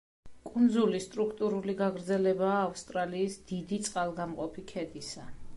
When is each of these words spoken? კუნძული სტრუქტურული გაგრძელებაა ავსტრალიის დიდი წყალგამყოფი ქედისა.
კუნძული 0.49 1.01
სტრუქტურული 1.03 1.75
გაგრძელებაა 1.83 2.57
ავსტრალიის 2.63 3.39
დიდი 3.53 3.81
წყალგამყოფი 3.89 4.69
ქედისა. 4.73 5.33